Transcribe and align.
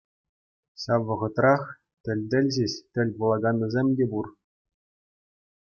Ҫав 0.83 1.01
вӑхӑтрах 1.09 1.63
тӗл-тӗл 2.09 2.45
ҫеҫ 2.57 2.73
тӗл 2.97 3.09
пулаканнисем 3.21 3.87
те 4.01 4.05
пур. 4.15 4.27